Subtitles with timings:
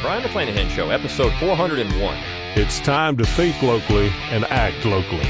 [0.00, 2.16] Brion McClanahan Show, episode 401.
[2.56, 5.28] It's time to think locally and act locally.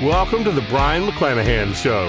[0.00, 2.08] Welcome to the Brion McClanahan Show.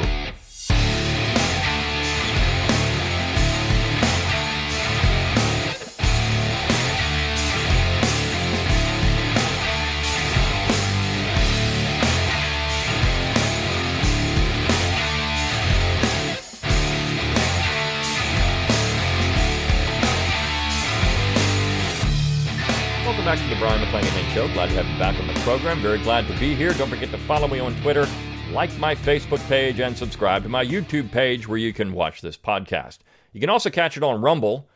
[23.34, 24.48] Back to the Brion McClanahan Show.
[24.54, 25.80] Glad to have you back on the program.
[25.80, 26.72] Very glad to be here.
[26.74, 28.08] Don't forget to follow me on Twitter,
[28.52, 32.38] like my Facebook page, and subscribe to my YouTube page where you can watch this
[32.38, 33.00] podcast.
[33.32, 34.70] You can also catch it on Rumble.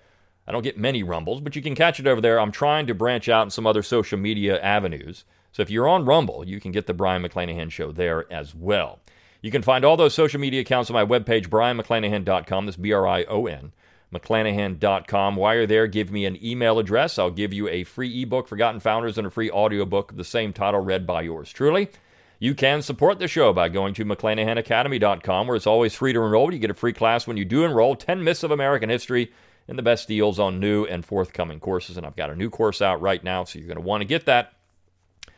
[0.47, 2.39] I don't get many Rumbles, but you can catch it over there.
[2.39, 5.23] I'm trying to branch out in some other social media avenues.
[5.51, 8.97] So if you're on Rumble, you can get the Brion McClanahan Show there as well.
[9.43, 12.65] You can find all those social media accounts on my webpage, brionmcclanahan.com.
[12.65, 13.71] That's B R I O N.
[14.13, 15.35] McClanahan.com.
[15.35, 17.19] While you're there, give me an email address.
[17.19, 20.53] I'll give you a free ebook, Forgotten Founders, and a free audiobook of the same
[20.53, 21.89] title read by yours truly.
[22.39, 26.53] You can support the show by going to McClanahanacademy.com, where it's always free to enroll.
[26.53, 29.31] You get a free class when you do enroll 10 Myths of American History
[29.67, 31.97] and the best deals on new and forthcoming courses.
[31.97, 34.05] And I've got a new course out right now, so you're going to want to
[34.05, 34.53] get that.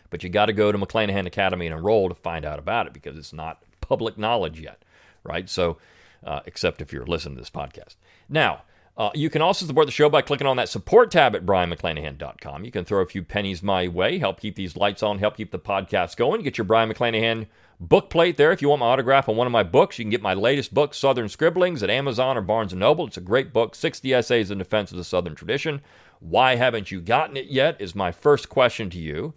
[0.10, 2.94] But you got to go to McClanahan Academy and enroll to find out about it
[2.94, 4.84] because it's not public knowledge yet,
[5.24, 5.50] right?
[5.50, 5.78] So,
[6.24, 7.96] uh, except if you're listening to this podcast.
[8.28, 8.64] Now,
[8.98, 12.66] uh, you can also support the show by clicking on that support tab at brionmcclanahan.com.
[12.66, 15.52] You can throw a few pennies my way, help keep these lights on, help keep
[15.52, 16.42] the podcast going.
[16.42, 17.48] Get your Brion McClanahan
[17.80, 18.52] book plate there.
[18.52, 20.74] If you want my autograph on one of my books, you can get my latest
[20.74, 23.08] book, Southern Scribblings, at Amazon or Barnes & Noble.
[23.08, 25.80] It's a great book, 60 Essays in Defense of the Southern Tradition.
[26.20, 29.34] Why haven't you gotten it yet is my first question to you.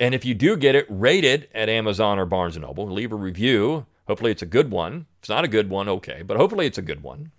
[0.00, 2.90] And if you do get it, rate it at Amazon or Barnes & Noble.
[2.90, 3.86] Leave a review.
[4.06, 5.06] Hopefully it's a good one.
[5.16, 7.32] If it's not a good one, okay, but hopefully it's a good one.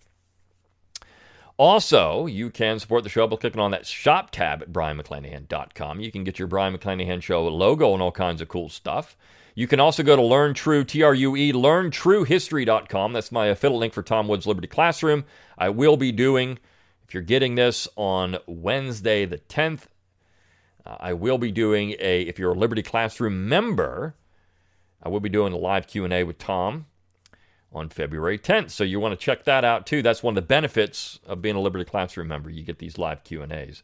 [1.57, 6.01] Also, you can support the show by clicking on that shop tab at brionmcclanahan.com.
[6.01, 9.15] You can get your Brion McClanahan Show logo and all kinds of cool stuff.
[9.53, 13.13] You can also go to Learn True, T R U E, learntruehistory.com.
[13.13, 15.23] That's my affiliate link for Tom Woods Liberty Classroom.
[15.57, 16.59] I will be doing,
[17.07, 19.83] if you're getting this on Wednesday the 10th,
[20.85, 24.15] uh, I will be doing a, if you're a Liberty Classroom member,
[25.05, 26.87] I will be doing a live Q&A with Tom
[27.71, 28.71] on February 10th.
[28.71, 30.01] So you want to check that out too.
[30.01, 32.49] That's one of the benefits of being a Liberty Classroom member.
[32.49, 33.83] You get these live Q and A's.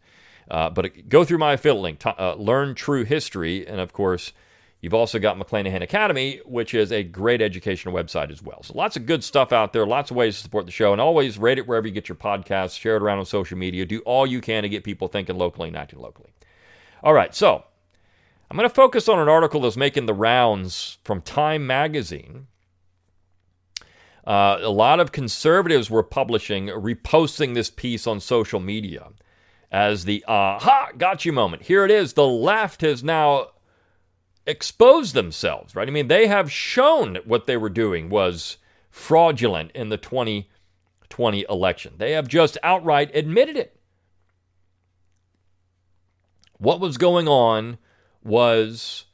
[0.50, 4.34] Uh, but go through my affiliate link, to, uh, learn true history, and of course,
[4.82, 8.64] you've also got McClanahan Academy, which is a great educational website as well.
[8.64, 11.00] So lots of good stuff out there, lots of ways to support the show, and
[11.00, 14.00] always rate it wherever you get your podcasts, share it around on social media, do
[14.00, 16.32] all you can to get people thinking locally and acting locally.
[17.04, 17.64] All right, so
[18.52, 22.48] I'm going to focus on an article that's making the rounds from Time Magazine
[24.28, 29.08] uh, a lot of conservatives were publishing, reposting this piece on social media
[29.72, 31.64] as the aha, got you moment.
[31.64, 32.12] Here it is.
[32.12, 33.52] The left has now
[34.46, 35.88] exposed themselves, right?
[35.88, 38.58] I mean, they have shown what they were doing was
[38.90, 41.94] fraudulent in the 2020 election.
[42.00, 43.80] They have just outright admitted it.
[46.58, 47.78] What was going on
[48.24, 49.06] was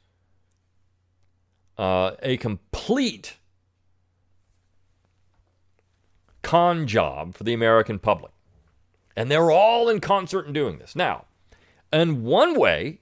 [1.76, 3.36] uh, a complete
[6.42, 8.32] con job for the American public.
[9.16, 10.94] And they're all in concert in doing this.
[10.94, 11.26] Now,
[11.92, 13.00] in one way,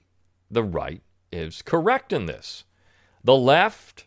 [0.49, 1.01] the right
[1.31, 2.63] is correct in this.
[3.23, 4.05] The left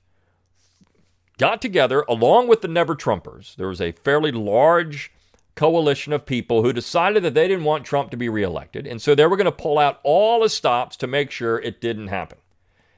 [1.39, 3.55] got together along with the Never Trumpers.
[3.57, 5.13] There was a fairly large
[5.61, 8.87] coalition of people who decided that they didn't want Trump to be reelected.
[8.87, 11.83] And so they were going to pull out all the stops to make sure it
[11.83, 12.39] didn't happen,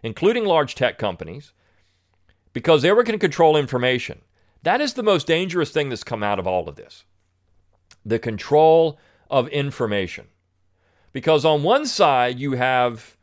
[0.05, 1.53] including large tech companies,
[2.53, 4.21] because they were going to control information.
[4.63, 7.03] That is the most dangerous thing that's come out of all of this
[8.05, 8.97] the control
[9.29, 10.29] of information.
[11.13, 13.17] Because on one side, you have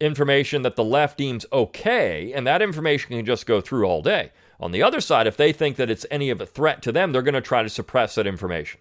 [0.00, 4.32] information that the left deems okay, and that information can just go through all day.
[4.60, 7.12] On the other side, if they think that it's any of a threat to them,
[7.12, 8.80] they're going to try to suppress that information.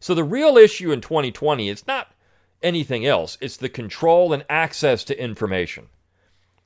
[0.00, 2.12] So the real issue in 2020 is not
[2.62, 5.86] anything else, it's the control and access to information.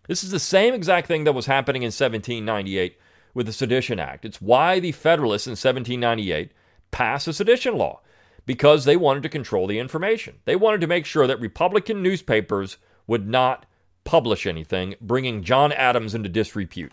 [0.08, 2.98] This is the same exact thing that was happening in 1798
[3.34, 4.24] with the Sedition Act.
[4.24, 6.52] It's why the Federalists in 1798
[6.90, 8.00] passed a sedition law
[8.46, 10.36] because they wanted to control the information.
[10.44, 13.66] They wanted to make sure that Republican newspapers would not
[14.04, 16.92] publish anything bringing John Adams into disrepute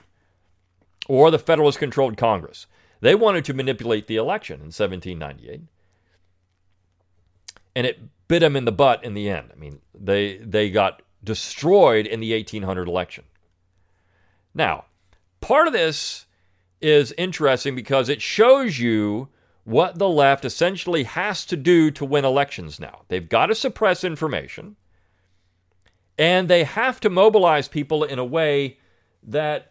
[1.12, 2.68] or the Federalist controlled Congress.
[3.02, 5.64] They wanted to manipulate the election in 1798.
[7.76, 8.00] And it
[8.30, 9.50] bit them in the butt in the end.
[9.52, 13.26] I mean, they, they got destroyed in the 1800 election.
[14.54, 14.86] Now,
[15.42, 16.28] part of this
[16.80, 19.28] is interesting because it shows you
[19.66, 23.02] what the left essentially has to do to win elections now.
[23.10, 24.78] They've got to suppress information,
[26.18, 28.78] and they have to mobilize people in a way
[29.24, 29.71] that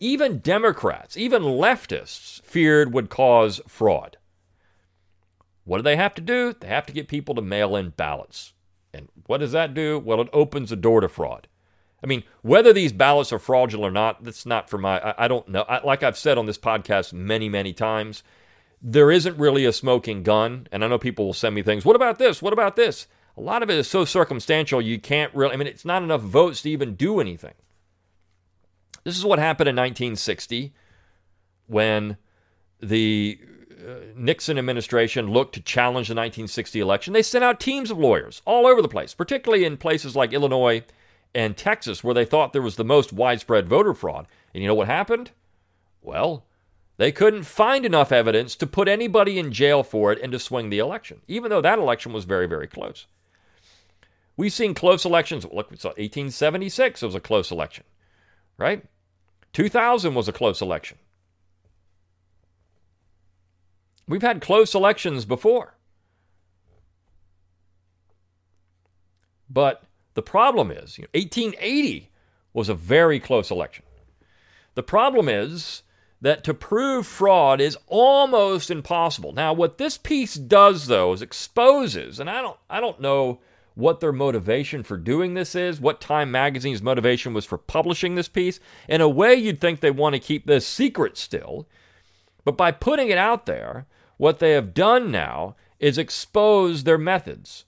[0.00, 4.16] even Democrats, even leftists, feared would cause fraud.
[5.64, 6.54] What do they have to do?
[6.58, 8.54] They have to get people to mail in ballots.
[8.92, 9.98] And what does that do?
[9.98, 11.46] Well, it opens the door to fraud.
[12.02, 15.28] I mean, whether these ballots are fraudulent or not, that's not for my, I, I
[15.28, 15.62] don't know.
[15.68, 18.22] I, like I've said on this podcast many, many times,
[18.80, 20.66] there isn't really a smoking gun.
[20.72, 21.84] And I know people will send me things.
[21.84, 22.40] What about this?
[22.40, 23.06] What about this?
[23.36, 26.22] A lot of it is so circumstantial, you can't really, I mean, it's not enough
[26.22, 27.54] votes to even do anything.
[29.10, 30.72] This is what happened in 1960
[31.66, 32.16] when
[32.80, 33.40] the
[33.84, 37.12] uh, Nixon administration looked to challenge the 1960 election.
[37.12, 40.84] They sent out teams of lawyers all over the place, particularly in places like Illinois
[41.34, 44.28] and Texas, where they thought there was the most widespread voter fraud.
[44.54, 45.32] And you know what happened?
[46.02, 46.46] Well,
[46.96, 50.70] they couldn't find enough evidence to put anybody in jail for it and to swing
[50.70, 53.08] the election, even though that election was very, very close.
[54.36, 55.44] We've seen close elections.
[55.52, 57.82] Look, we saw 1876 it was a close election,
[58.56, 58.84] right?
[59.52, 60.98] 2000 was a close election.
[64.06, 65.74] We've had close elections before.
[69.48, 69.82] But
[70.14, 72.10] the problem is, you know, 1880
[72.52, 73.84] was a very close election.
[74.74, 75.82] The problem is
[76.20, 79.32] that to prove fraud is almost impossible.
[79.32, 83.40] Now, what this piece does though is exposes, and I don't I don't know
[83.74, 88.28] what their motivation for doing this is, what Time Magazine's motivation was for publishing this
[88.28, 88.60] piece.
[88.88, 91.68] In a way, you'd think they want to keep this secret still.
[92.44, 93.86] But by putting it out there,
[94.16, 97.64] what they have done now is expose their methods.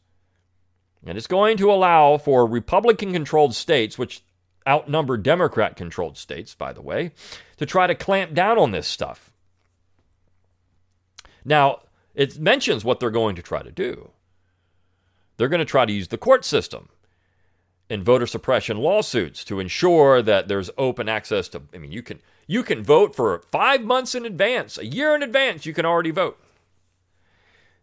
[1.05, 4.23] And it's going to allow for Republican controlled states, which
[4.69, 7.13] outnumber Democrat controlled states, by the way,
[7.57, 9.33] to try to clamp down on this stuff.
[11.45, 11.81] Now,
[12.15, 14.11] it mentions what they're going to try to do.
[15.43, 16.89] They're going to try to use the court system
[17.91, 22.21] in voter suppression lawsuits to ensure that there's open access to I mean you can
[22.47, 26.13] you can vote for 5 months in advance, a year in advance you can already
[26.13, 26.41] vote.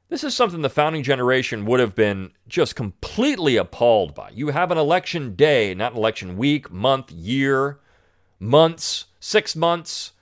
[0.07, 4.29] This is something the founding generation would have been just completely appalled by.
[4.29, 7.79] You have an election day, not election week, month, year,
[8.39, 10.13] months, 6 months.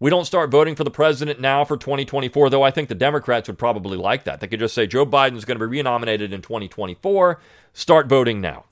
[0.00, 3.48] We don't start voting for the president now for 2024, though I think the Democrats
[3.48, 4.40] would probably like that.
[4.40, 7.38] They could just say Joe Biden is going to be renominated in 2024.
[7.74, 8.64] Start voting now.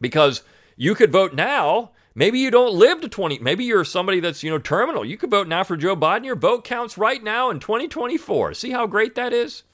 [0.00, 0.44] Because
[0.76, 1.90] you could vote now.
[2.14, 3.40] Maybe you don't live to 20.
[3.40, 5.04] Maybe you're somebody that's, you know, terminal.
[5.04, 6.24] You could vote now for Joe Biden.
[6.24, 8.54] Your vote counts right now in 2024.
[8.54, 9.64] See how great that is?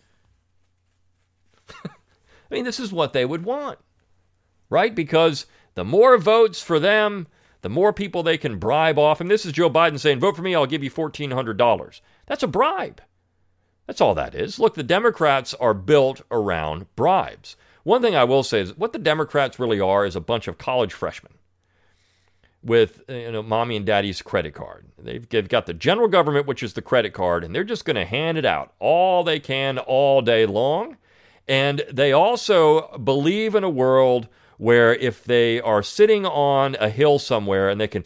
[1.85, 1.91] I
[2.51, 3.79] mean, this is what they would want,
[4.71, 4.95] right?
[4.95, 5.45] Because
[5.75, 7.27] the more votes for them,
[7.63, 9.21] the more people they can bribe off.
[9.21, 12.01] And this is Joe Biden saying, vote for me, I'll give you $1,400.
[12.27, 13.03] That's a bribe.
[13.87, 14.59] That's all that is.
[14.59, 17.57] Look, the Democrats are built around bribes.
[17.83, 20.59] One thing I will say is what the Democrats really are is a bunch of
[20.59, 21.33] college freshmen
[22.63, 24.87] with you know mommy and daddy's credit card.
[24.99, 27.97] They've, they've got the general government, which is the credit card, and they're just going
[27.97, 30.97] to hand it out all they can all day long.
[31.49, 34.29] And they also believe in a world
[34.61, 38.05] where if they are sitting on a hill somewhere and they can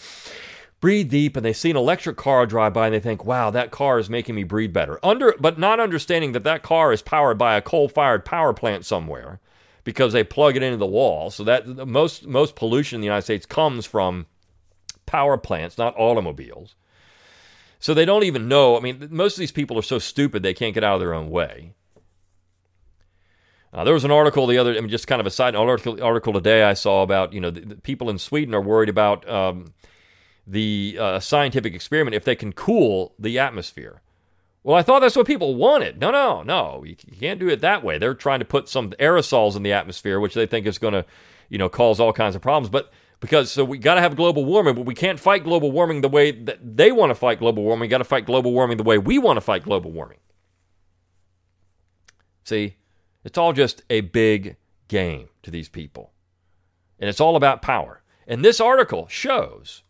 [0.80, 3.72] breathe deep and they see an electric car drive by and they think, wow, that
[3.72, 5.00] car is making me breathe better.
[5.02, 8.86] Under, but not understanding that that car is powered by a coal fired power plant
[8.86, 9.40] somewhere
[9.82, 11.28] because they plug it into the wall.
[11.30, 14.26] So that most, most pollution in the United States comes from
[15.06, 16.76] power plants, not automobiles.
[17.80, 18.76] So they don't even know.
[18.76, 21.14] I mean, most of these people are so stupid they can't get out of their
[21.14, 21.72] own way.
[23.74, 26.00] Uh, there was an article the other, I mean, just kind of a side article,
[26.00, 29.28] article today I saw about, you know, the, the people in Sweden are worried about
[29.28, 29.74] um,
[30.46, 34.00] the uh, scientific experiment if they can cool the atmosphere.
[34.62, 36.00] Well, I thought that's what people wanted.
[36.00, 37.98] No, no, no, you, can't do it that way.
[37.98, 41.04] They're trying to put some aerosols in the atmosphere, which they think is going to,
[41.48, 42.68] you know, cause all kinds of problems.
[42.68, 46.00] But because so we got to have global warming, but we can't fight global warming
[46.00, 47.90] the way that they want to fight global warming.
[47.90, 50.18] Got to fight global warming the way we want to fight global warming.
[52.44, 52.76] See,
[53.24, 54.56] it's all just a big
[54.88, 56.12] game to these people.
[56.98, 58.02] And it's all about power.
[58.26, 59.82] And this article shows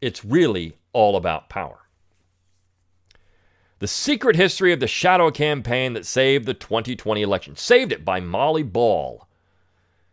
[0.00, 1.88] it's really all about power.
[3.78, 7.56] The secret history of the shadow campaign that saved the 2020 election.
[7.56, 9.28] Saved it by Molly Ball.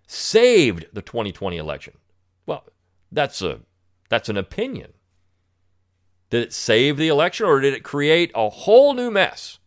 [0.07, 1.95] Saved the 2020 election.
[2.45, 2.63] Well,
[3.11, 3.61] that's a
[4.07, 4.93] that's an opinion.
[6.29, 9.57] Did it save the election or did it create a whole new mess?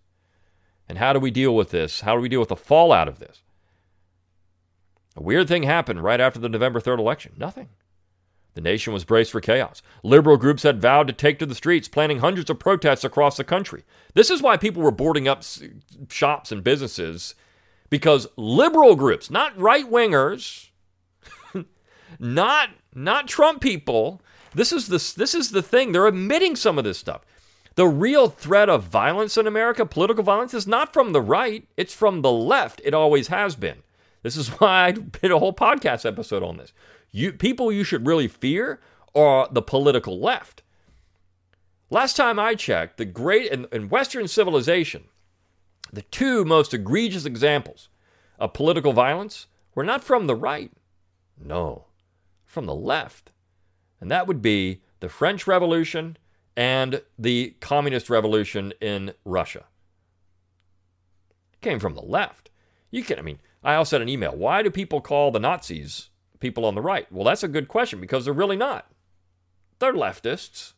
[0.88, 2.00] And how do we deal with this?
[2.00, 3.42] How do we deal with the fallout of this?
[5.16, 7.32] A weird thing happened right after the November 3rd election.
[7.36, 7.68] Nothing.
[8.54, 9.82] The nation was braced for chaos.
[10.02, 13.44] Liberal groups had vowed to take to the streets, planning hundreds of protests across the
[13.44, 13.84] country.
[14.14, 15.42] This is why people were boarding up
[16.08, 17.34] shops and businesses
[17.90, 20.70] because liberal groups, not right wingers,
[22.18, 24.20] not not Trump people,
[24.54, 25.92] this is the this is the thing.
[25.92, 27.22] They're admitting some of this stuff.
[27.78, 31.64] The real threat of violence in America, political violence, is not from the right.
[31.76, 32.80] It's from the left.
[32.84, 33.84] It always has been.
[34.24, 36.72] This is why I did a whole podcast episode on this.
[37.12, 38.80] You people you should really fear
[39.14, 40.64] are the political left.
[41.88, 45.04] Last time I checked, the great in, in Western civilization,
[45.92, 47.90] the two most egregious examples
[48.40, 50.72] of political violence were not from the right.
[51.40, 51.84] No,
[52.44, 53.30] from the left.
[54.00, 56.16] And that would be the French Revolution
[56.58, 59.64] and the Communist Revolution in Russia.
[61.52, 62.50] It came from the left.
[62.90, 64.34] You can, I mean, I also had an email.
[64.34, 66.10] Why do people call the Nazis
[66.40, 67.10] people on the right?
[67.12, 68.90] Well, that's a good question because they're really not.
[69.78, 70.72] They're leftists.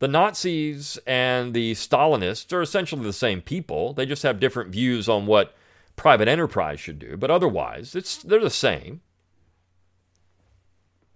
[0.00, 3.92] The Nazis and the Stalinists are essentially the same people.
[3.92, 5.54] They just have different views on what
[5.94, 9.02] private enterprise should do, but otherwise, it's they're the same.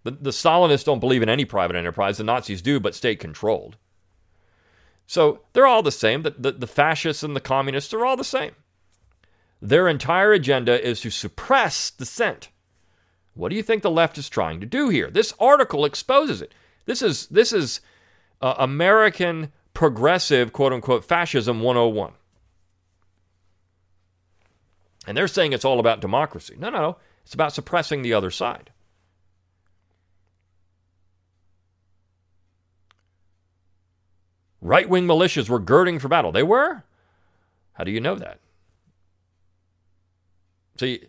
[0.09, 2.17] The, the Stalinists don't believe in any private enterprise.
[2.17, 3.77] The Nazis do, but state controlled.
[5.07, 6.23] So they're all the same.
[6.23, 8.53] The, the, the fascists and the communists are all the same.
[9.61, 12.49] Their entire agenda is to suppress dissent.
[13.35, 15.11] What do you think the left is trying to do here?
[15.11, 16.55] This article exposes it.
[16.87, 17.81] This is this is
[18.41, 22.13] uh, American progressive quote unquote fascism 101.
[25.07, 26.55] And they're saying it's all about democracy.
[26.59, 26.97] No, no, no.
[27.25, 28.71] It's about suppressing the other side.
[34.61, 36.33] Right wing militias were girding for battle.
[36.33, 36.85] They were?
[37.75, 38.41] How do you know that?
[40.79, 41.05] See,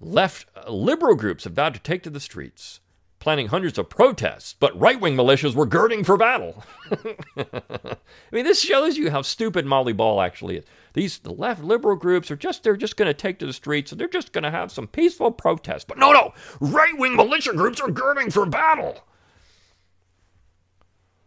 [0.00, 2.80] left uh, liberal groups have vowed to take to the streets,
[3.18, 6.62] planning hundreds of protests, but right wing militias were girding for battle.
[7.36, 7.96] I
[8.32, 10.64] mean, this shows you how stupid Molly Ball actually is.
[10.94, 13.92] These the left liberal groups are just they're just going to take to the streets
[13.92, 15.84] and they're just going to have some peaceful protests.
[15.84, 19.04] But no, no, right wing militia groups are girding for battle.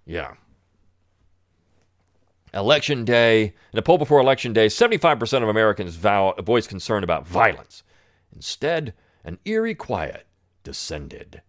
[0.06, 0.34] Yeah,
[2.54, 7.28] Election day, in a poll before election day, 75% of Americans vow, voice concern about
[7.28, 7.84] violence.
[8.36, 8.94] Instead,
[9.24, 10.26] an eerie quiet
[10.64, 11.42] descended.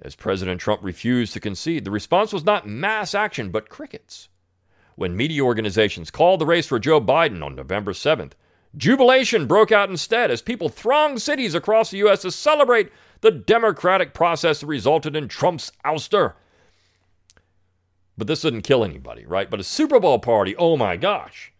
[0.00, 4.28] As President Trump refused to concede, the response was not mass action, but crickets.
[4.96, 8.32] When media organizations called the race for Joe Biden on November 7th,
[8.74, 12.22] jubilation broke out instead as people thronged cities across the U.S.
[12.22, 16.34] to celebrate the democratic process that resulted in Trump's ouster.
[18.20, 19.48] But this didn't kill anybody, right?
[19.48, 21.54] But a Super Bowl party, oh my gosh.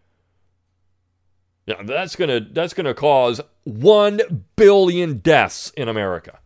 [1.65, 6.37] Yeah, that's gonna that's gonna cause one billion deaths in America.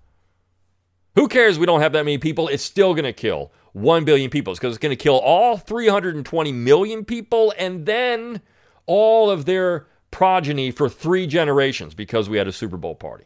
[1.15, 2.47] Who cares we don't have that many people?
[2.47, 7.53] It's still gonna kill one billion people because it's gonna kill all 320 million people
[7.57, 8.39] and then
[8.85, 13.25] all of their progeny for three generations because we had a Super Bowl party.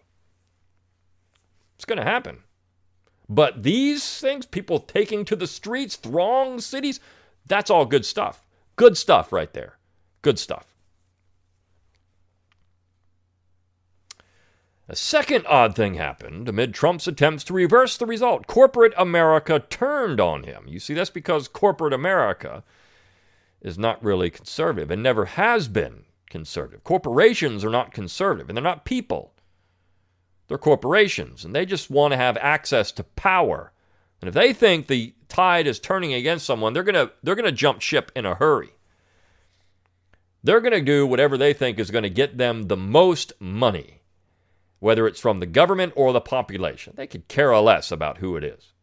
[1.76, 2.40] It's gonna happen.
[3.30, 7.00] But these things, people taking to the streets, throng cities,
[7.46, 8.46] that's all good stuff.
[8.76, 9.78] Good stuff right there.
[10.24, 10.66] Good stuff.
[14.92, 18.48] A second odd thing happened amid Trump's attempts to reverse the result.
[18.48, 20.64] Corporate America turned on him.
[20.68, 22.64] You see, that's because corporate America
[23.62, 26.84] is not really conservative and never has been conservative.
[26.84, 29.34] Corporations are not conservative and they're not people.
[30.50, 33.72] They're corporations, and they just want to have access to power.
[34.20, 37.82] And if they think the tide is turning against someone, they're gonna they're gonna jump
[37.82, 38.72] ship in a hurry.
[40.44, 44.02] They're gonna do whatever they think is gonna get them the most money,
[44.80, 46.94] whether it's from the government or the population.
[46.98, 48.74] They could care less about who it is.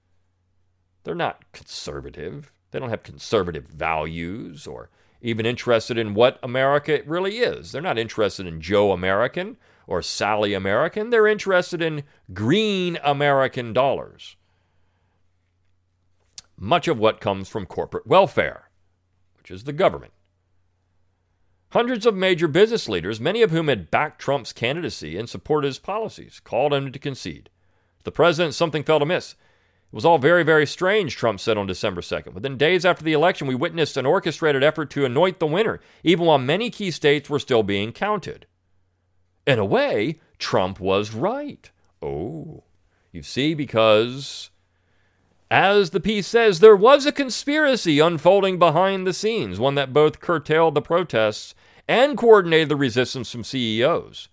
[1.03, 2.53] They're not conservative.
[2.71, 4.89] They don't have conservative values or
[5.21, 7.73] even interested in what America really is.
[7.73, 11.11] They're not interested in Joe American or Sally American.
[11.11, 14.37] They're interested in green American dollars.
[16.59, 18.71] Much of what comes from corporate welfare,
[19.37, 20.13] which is the government.
[21.71, 25.79] Hundreds of major business leaders, many of whom had backed Trump's candidacy and supported his
[25.79, 27.51] policies, called on him to concede.
[28.05, 29.33] The president, something felt amiss.
[29.33, 32.35] It was all very, very strange, Trump said on December 2nd.
[32.35, 36.25] Within days after the election, we witnessed an orchestrated effort to anoint the winner, even
[36.25, 38.47] while many key states were still being counted.
[39.47, 41.71] In a way, Trump was right.
[42.03, 42.65] Oh,
[43.13, 44.51] you see, because
[45.51, 50.21] as the piece says, there was a conspiracy unfolding behind the scenes, one that both
[50.21, 51.55] curtailed the protests
[51.87, 54.29] and coordinated the resistance from CEOs.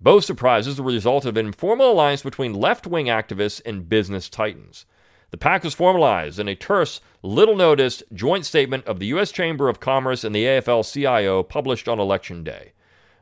[0.00, 4.28] Both surprises were the result of an informal alliance between left wing activists and business
[4.28, 4.86] titans.
[5.32, 9.32] The pact was formalized in a terse, little noticed joint statement of the U.S.
[9.32, 12.72] Chamber of Commerce and the AFL CIO published on Election Day.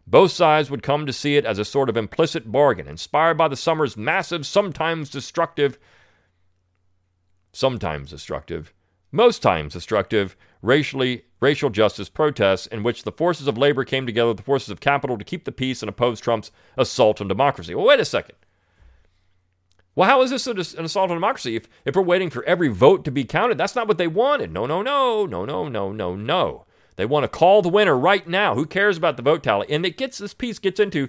[0.06, 3.48] Both sides would come to see it as a sort of implicit bargain, inspired by
[3.48, 5.78] the summer's massive, sometimes destructive,
[7.52, 8.74] sometimes destructive,
[9.10, 14.28] most times destructive, racially racial justice protests in which the forces of labor came together
[14.28, 17.74] with the forces of capital to keep the peace and oppose Trump's assault on democracy.
[17.74, 18.36] Well, wait a second.
[19.94, 21.54] Well, how is this an assault on democracy?
[21.54, 24.52] If, if we're waiting for every vote to be counted, that's not what they wanted.
[24.52, 26.66] No, no, no, no, no, no, no, no.
[26.96, 28.54] They want to call the winner right now.
[28.54, 29.66] Who cares about the vote tally?
[29.70, 31.08] And it gets this piece gets into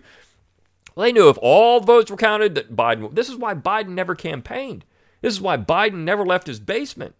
[0.95, 3.13] well, they knew if all votes were counted that Biden.
[3.13, 4.85] This is why Biden never campaigned.
[5.21, 7.15] This is why Biden never left his basement.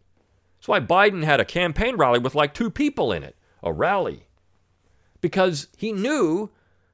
[0.57, 3.35] That's why Biden had a campaign rally with like two people in it.
[3.61, 4.27] A rally.
[5.19, 6.51] Because he knew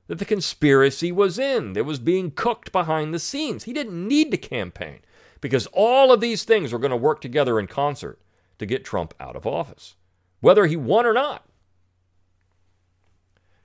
[0.08, 1.78] that the conspiracy was in.
[1.78, 3.66] It was being cooked behind the scenes.
[3.66, 5.00] He didn't need to campaign
[5.40, 8.20] because all of these things were going to work together in concert
[8.60, 9.96] to get Trump out of office,
[10.40, 11.46] whether he won or not.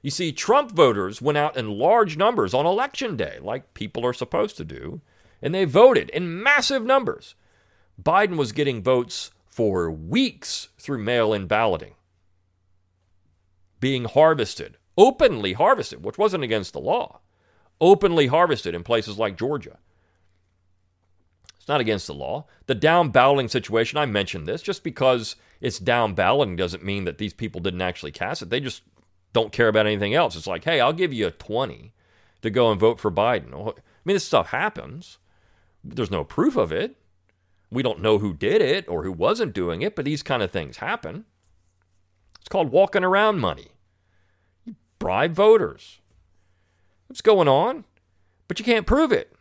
[0.07, 4.13] You see, Trump voters went out in large numbers on election day, like people are
[4.13, 5.01] supposed to do,
[5.43, 7.35] and they voted in massive numbers.
[8.01, 11.95] Biden was getting votes for weeks through mail in balloting,
[13.81, 17.19] being harvested, openly harvested, which wasn't against the law,
[17.81, 19.77] openly harvested in places like Georgia.
[21.57, 22.47] It's not against the law.
[22.67, 27.19] The down balloting situation, I mentioned this, just because it's down balloting doesn't mean that
[27.19, 28.51] these people didn't actually cast it.
[28.51, 28.83] They just
[29.37, 30.35] don't care about anything else.
[30.35, 31.93] It's like, hey, I'll give you a 20
[32.40, 33.52] to go and vote for Biden.
[33.52, 33.73] I
[34.07, 35.19] mean, this stuff happens.
[35.85, 36.97] There's no proof of it.
[37.71, 40.50] We don't know who did it or who wasn't doing it, but these kind of
[40.50, 41.26] things happen.
[42.38, 43.73] It's called walking around money.
[44.64, 46.00] You bribe voters.
[47.07, 47.85] What's going on?
[48.49, 49.35] But you can't prove it.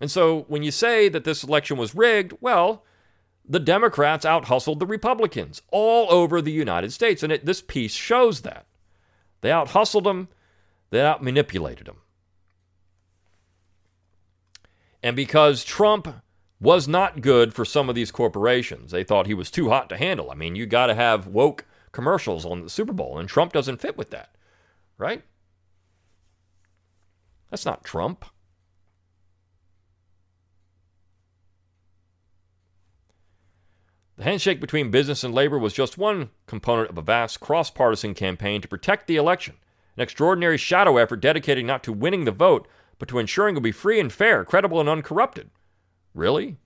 [0.00, 2.84] And so when you say that this election was rigged, well,
[3.44, 7.24] the Democrats out hustled the Republicans all over the United States.
[7.24, 8.66] And it, this piece shows that.
[9.44, 10.28] They out hustled them,
[10.88, 11.98] they out manipulated them.
[15.02, 16.08] And because Trump
[16.60, 19.98] was not good for some of these corporations, they thought he was too hot to
[19.98, 20.30] handle.
[20.30, 23.82] I mean, you got to have woke commercials on the Super Bowl, and Trump doesn't
[23.82, 24.34] fit with that,
[24.96, 25.22] right?
[27.50, 28.24] That's not Trump.
[34.16, 38.14] The handshake between business and labor was just one component of a vast cross partisan
[38.14, 39.56] campaign to protect the election,
[39.96, 43.64] an extraordinary shadow effort dedicated not to winning the vote, but to ensuring it would
[43.64, 45.50] be free and fair, credible and uncorrupted.
[46.14, 46.58] Really?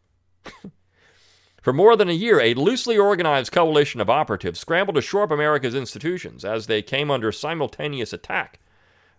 [1.62, 5.30] For more than a year, a loosely organized coalition of operatives scrambled to shore up
[5.30, 8.60] America's institutions as they came under simultaneous attack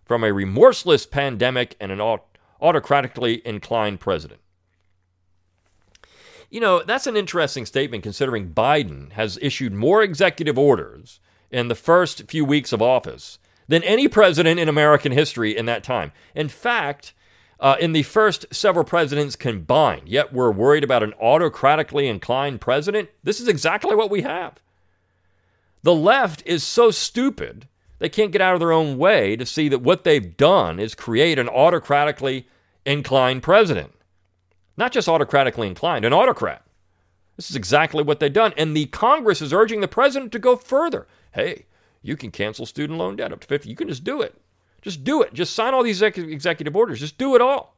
[0.06, 2.00] from a remorseless pandemic and an
[2.62, 4.40] autocratically inclined president.
[6.50, 11.20] You know, that's an interesting statement considering Biden has issued more executive orders
[11.52, 15.84] in the first few weeks of office than any president in American history in that
[15.84, 16.12] time.
[16.34, 17.14] In fact,
[17.60, 23.10] uh, in the first several presidents combined, yet we're worried about an autocratically inclined president.
[23.24, 24.56] This is exactly what we have.
[25.84, 27.68] The left is so stupid,
[28.00, 30.96] they can't get out of their own way to see that what they've done is
[30.96, 32.46] create an autocratically
[32.86, 33.94] inclined president.
[34.80, 36.64] Not just autocratically inclined, an autocrat.
[37.36, 38.54] This is exactly what they've done.
[38.56, 41.06] And the Congress is urging the president to go further.
[41.34, 41.66] Hey,
[42.02, 43.70] you can cancel student loan debt up to 50.
[43.70, 44.40] You can just do it.
[44.82, 45.34] Just do it.
[45.34, 47.02] Just sign all these executive orders.
[47.02, 47.76] Just do it all.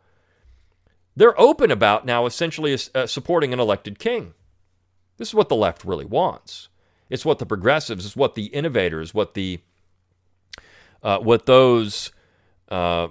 [1.15, 4.35] They're open about now essentially uh, supporting an elected king.
[5.17, 6.69] This is what the left really wants.
[7.09, 9.59] It's what the progressives, it's what the innovators, what the
[11.01, 12.11] uh, what those
[12.69, 13.07] uh,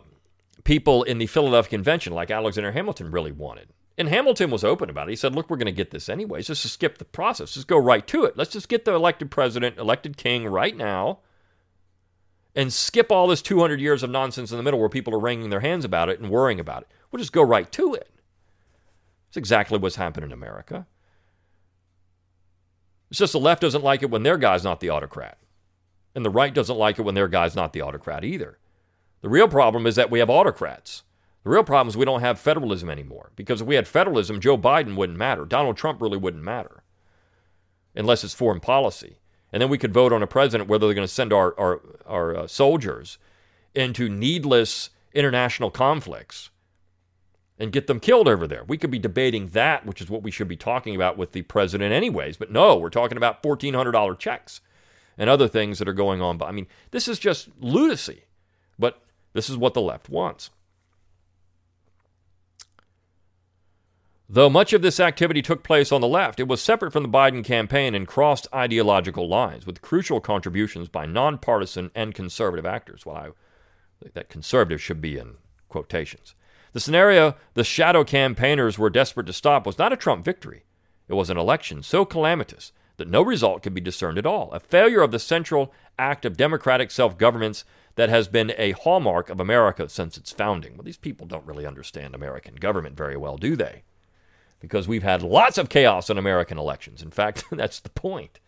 [0.62, 3.68] people in the Philadelphia Convention, like Alexander Hamilton, really wanted.
[3.98, 5.12] And Hamilton was open about it.
[5.12, 6.46] He said, look, we're going to get this anyways.
[6.46, 7.52] Just to skip the process.
[7.52, 8.36] Just go right to it.
[8.36, 11.18] Let's just get the elected president, elected king right now
[12.54, 15.50] and skip all this 200 years of nonsense in the middle where people are wringing
[15.50, 16.88] their hands about it and worrying about it.
[17.10, 18.10] We'll just go right to it.
[19.28, 20.86] It's exactly what's happened in America.
[23.10, 25.38] It's just the left doesn't like it when their guy's not the autocrat.
[26.14, 28.58] And the right doesn't like it when their guy's not the autocrat either.
[29.20, 31.02] The real problem is that we have autocrats.
[31.44, 33.32] The real problem is we don't have federalism anymore.
[33.36, 35.44] Because if we had federalism, Joe Biden wouldn't matter.
[35.44, 36.82] Donald Trump really wouldn't matter.
[37.94, 39.16] Unless it's foreign policy.
[39.52, 41.80] And then we could vote on a president whether they're going to send our, our,
[42.06, 43.18] our uh, soldiers
[43.74, 46.50] into needless international conflicts
[47.58, 48.64] and get them killed over there.
[48.64, 51.42] We could be debating that, which is what we should be talking about with the
[51.42, 52.36] president, anyways.
[52.36, 54.60] But no, we're talking about $1,400 checks
[55.18, 56.38] and other things that are going on.
[56.38, 58.24] But I mean, this is just lunacy.
[58.78, 60.50] But this is what the left wants.
[64.32, 67.08] Though much of this activity took place on the left, it was separate from the
[67.08, 73.04] Biden campaign and crossed ideological lines, with crucial contributions by nonpartisan and conservative actors.
[73.04, 73.30] Well, I
[74.00, 75.38] think that conservative should be in
[75.68, 76.36] quotations.
[76.74, 80.62] The scenario the shadow campaigners were desperate to stop was not a Trump victory.
[81.08, 84.60] It was an election so calamitous that no result could be discerned at all, a
[84.60, 87.64] failure of the central act of democratic self governance
[87.96, 90.76] that has been a hallmark of America since its founding.
[90.76, 93.82] Well, these people don't really understand American government very well, do they?
[94.60, 97.02] Because we've had lots of chaos in American elections.
[97.02, 98.38] In fact, that's the point.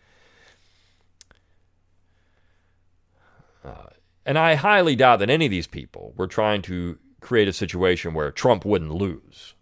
[3.65, 3.87] Uh,
[4.25, 8.13] and I highly doubt that any of these people were trying to create a situation
[8.13, 9.53] where Trump wouldn't lose.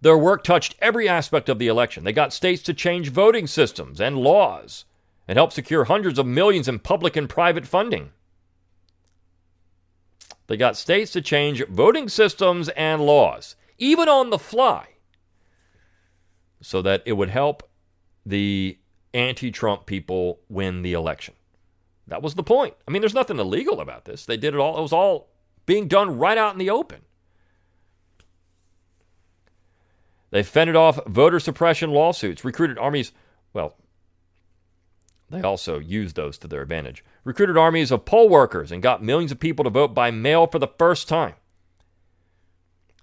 [0.00, 2.04] Their work touched every aspect of the election.
[2.04, 4.84] They got states to change voting systems and laws
[5.26, 8.10] and helped secure hundreds of millions in public and private funding.
[10.46, 14.88] They got states to change voting systems and laws even on the fly,
[16.60, 17.68] so that it would help
[18.26, 18.78] the
[19.14, 21.34] anti Trump people win the election.
[22.06, 22.74] That was the point.
[22.86, 24.24] I mean, there's nothing illegal about this.
[24.24, 25.30] They did it all, it was all
[25.66, 27.02] being done right out in the open.
[30.30, 33.12] They fended off voter suppression lawsuits, recruited armies,
[33.52, 33.76] well,
[35.30, 37.04] they also used those to their advantage.
[37.24, 40.58] Recruited armies of poll workers and got millions of people to vote by mail for
[40.58, 41.34] the first time.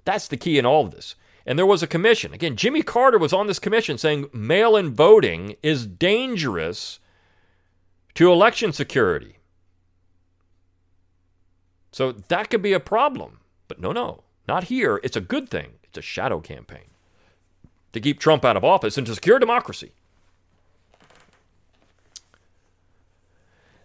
[0.06, 1.16] That's the key in all of this.
[1.46, 2.34] And there was a commission.
[2.34, 7.00] Again, Jimmy Carter was on this commission saying mail in voting is dangerous
[8.16, 9.38] to election security.
[11.92, 13.40] So that could be a problem.
[13.68, 15.00] But no, no, not here.
[15.04, 15.74] It's a good thing.
[15.84, 16.90] It's a shadow campaign
[17.94, 19.94] to keep Trump out of office and to secure democracy.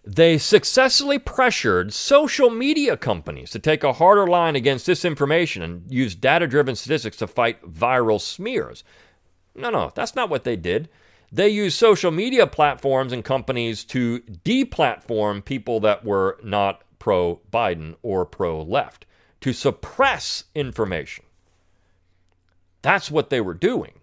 [0.03, 6.15] They successfully pressured social media companies to take a harder line against disinformation and use
[6.15, 8.83] data driven statistics to fight viral smears.
[9.53, 10.89] No, no, that's not what they did.
[11.31, 17.95] They used social media platforms and companies to deplatform people that were not pro Biden
[18.01, 19.05] or pro left,
[19.41, 21.25] to suppress information.
[22.81, 23.93] That's what they were doing.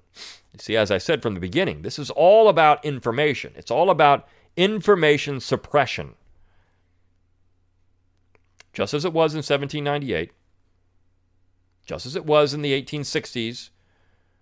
[0.52, 3.52] You see, as I said from the beginning, this is all about information.
[3.56, 4.26] It's all about
[4.58, 6.16] information suppression.
[8.74, 10.32] Just as it was in 1798,
[11.86, 13.70] just as it was in the 1860s,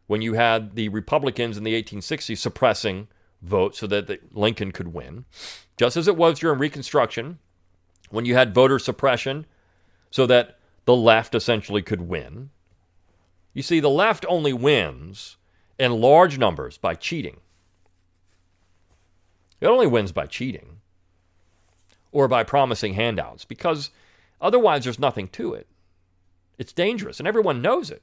[0.07, 3.09] when you had the Republicans in the 1860s suppressing
[3.43, 5.27] votes so that Lincoln could win,
[5.77, 7.39] just as it was during Reconstruction,
[8.11, 9.47] when you had voter suppression
[10.11, 12.51] so that the left essentially could win.
[13.53, 15.37] You see, the left only wins
[15.79, 17.41] in large numbers by cheating.
[19.61, 20.81] It only wins by cheating
[22.13, 23.91] or by promising handouts because
[24.41, 25.67] otherwise there's nothing to it.
[26.59, 28.03] It's dangerous and everyone knows it.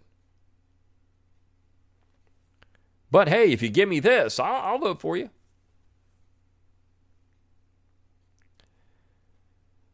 [3.12, 5.30] But hey, if you give me this, I'll, I'll vote for you.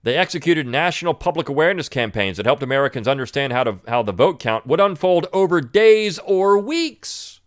[0.03, 4.39] They executed national public awareness campaigns that helped Americans understand how, to, how the vote
[4.39, 7.38] count would unfold over days or weeks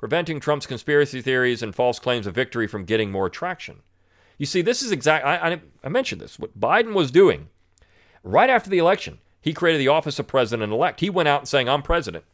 [0.00, 3.82] preventing Trump's conspiracy theories and false claims of victory from getting more traction.
[4.38, 6.38] You see, this is exactly, I, I, mentioned this.
[6.38, 7.50] What Biden was doing
[8.24, 11.00] right after the election, he created the office of president elect.
[11.00, 12.24] He went out and saying, "I'm president,"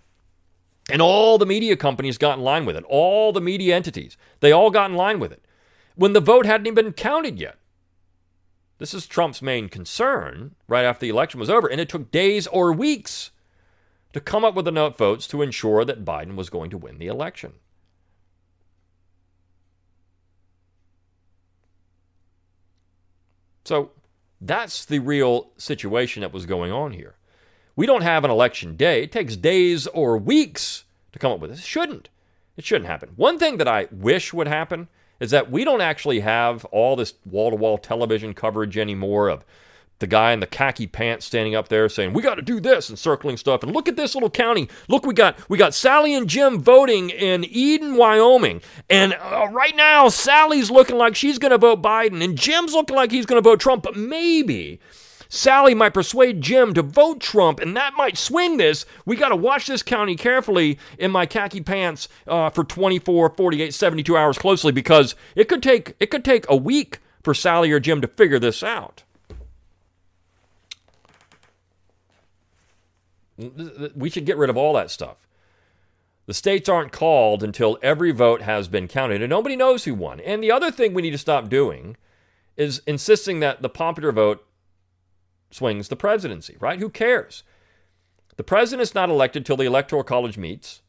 [0.88, 2.84] and all the media companies got in line with it.
[2.84, 5.44] All the media entities, they all got in line with it.
[5.96, 7.58] When the vote hadn't even been counted yet.
[8.78, 12.46] This is Trump's main concern right after the election was over, and it took days
[12.46, 13.32] or weeks
[14.16, 17.06] to come up with enough votes to ensure that Biden was going to win the
[17.06, 17.52] election.
[23.66, 23.90] So
[24.40, 27.16] that's the real situation that was going on here.
[27.76, 29.02] We don't have an election day.
[29.02, 31.58] It takes days or weeks to come up with this.
[31.58, 32.08] It shouldn't.
[32.56, 33.10] It shouldn't happen.
[33.16, 34.88] One thing that I wish would happen
[35.20, 39.44] is that we don't actually have all this wall to wall television coverage anymore of
[39.98, 42.88] the guy in the khaki pants standing up there saying we got to do this
[42.88, 46.14] and circling stuff and look at this little county look we got we got sally
[46.14, 51.50] and jim voting in eden wyoming and uh, right now sally's looking like she's going
[51.50, 54.80] to vote biden and jim's looking like he's going to vote trump but maybe
[55.28, 58.86] Sally might persuade Jim to vote Trump, and that might swing this.
[59.04, 63.74] We got to watch this county carefully in my khaki pants uh, for 24, 48,
[63.74, 67.80] 72 hours closely because it could take it could take a week for Sally or
[67.80, 69.02] Jim to figure this out.
[73.38, 75.26] We should get rid of all that stuff.
[76.26, 80.18] The states aren't called until every vote has been counted, and nobody knows who won.
[80.20, 81.96] And the other thing we need to stop doing
[82.56, 84.44] is insisting that the popular vote
[85.50, 86.80] swings the presidency, right?
[86.80, 87.44] Who cares?
[88.36, 90.82] The president's not elected till the Electoral College meets.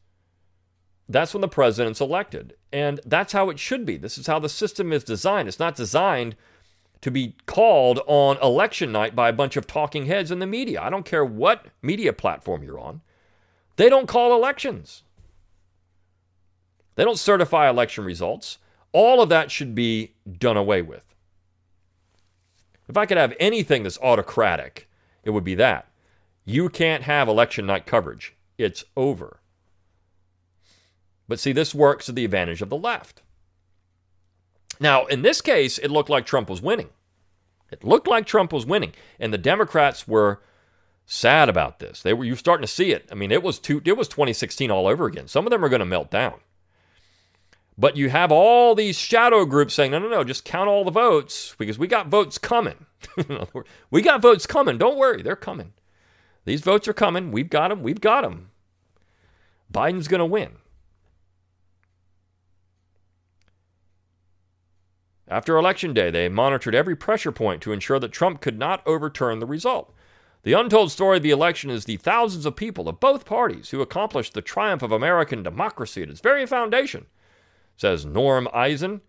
[1.08, 2.54] That's when the president's elected.
[2.72, 3.96] And that's how it should be.
[3.96, 5.48] This is how the system is designed.
[5.48, 6.36] It's not designed
[7.00, 10.82] to be called on election night by a bunch of talking heads in the media.
[10.82, 13.00] I don't care what media platform you're on.
[13.76, 15.04] They don't call elections.
[16.96, 18.58] They don't certify election results.
[18.92, 21.14] All of that should be done away with.
[22.88, 24.88] If I could have anything that's autocratic,
[25.22, 25.88] it would be that.
[26.44, 28.34] You can't have election night coverage.
[28.56, 29.40] It's over.
[31.28, 33.22] But see, this works to the advantage of the left.
[34.80, 36.90] Now, in this case, it looked like Trump was winning.
[37.70, 40.40] It looked like Trump was winning, and the Democrats were
[41.04, 42.02] sad about this.
[42.02, 43.08] They were you starting to see it.
[43.10, 45.28] I mean, it was two, it was 2016 all over again.
[45.28, 46.40] Some of them are going to melt down.
[47.76, 50.90] But you have all these shadow groups saying, no, no, no, just count all the
[50.90, 52.86] votes because we got votes coming.
[53.90, 54.78] we got votes coming.
[54.78, 55.72] Don't worry, they're coming.
[56.44, 57.30] These votes are coming.
[57.30, 57.82] We've got them.
[57.82, 58.50] We've got them.
[59.72, 60.56] Biden's going to win.
[65.28, 69.38] After Election Day, they monitored every pressure point to ensure that Trump could not overturn
[69.38, 69.94] the result.
[70.42, 73.82] The untold story of the election is the thousands of people of both parties who
[73.82, 77.06] accomplished the triumph of American democracy at its very foundation
[77.78, 79.00] says Norm Eisen,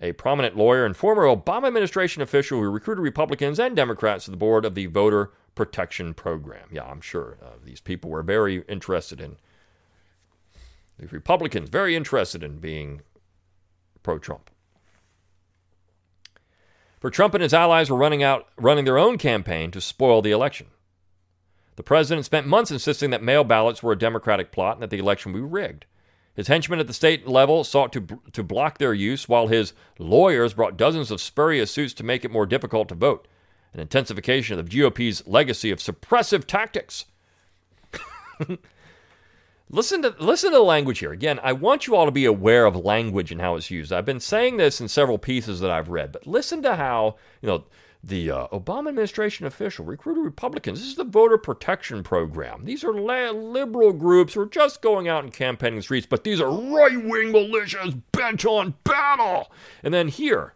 [0.00, 4.36] a prominent lawyer and former Obama administration official who recruited Republicans and Democrats to the
[4.36, 6.68] board of the Voter Protection Program.
[6.70, 9.36] Yeah, I'm sure uh, these people were very interested in,
[10.98, 13.00] the Republicans, very interested in being
[14.02, 14.50] pro Trump.
[17.00, 20.30] For Trump and his allies were running out, running their own campaign to spoil the
[20.30, 20.66] election.
[21.76, 24.98] The president spent months insisting that mail ballots were a Democratic plot and that the
[24.98, 25.86] election would be rigged.
[26.34, 30.54] His henchmen at the state level sought to, to block their use, while his lawyers
[30.54, 33.26] brought dozens of spurious suits to make it more difficult to vote,
[33.72, 37.06] an intensification of the GOP's legacy of suppressive tactics.
[39.70, 41.12] listen to listen to the language here.
[41.12, 43.92] Again, I want you all to be aware of language and how it's used.
[43.92, 47.48] I've been saying this in several pieces that I've read, but listen to how, you
[47.48, 47.64] know,
[48.02, 50.80] the uh, Obama administration official recruited Republicans.
[50.80, 52.64] This is the voter protection program.
[52.64, 56.24] These are la- liberal groups who are just going out and campaigning the streets, but
[56.24, 59.52] these are right wing militias bent on battle.
[59.82, 60.54] And then here,